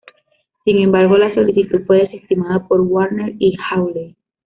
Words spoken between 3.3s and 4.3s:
y Hawley.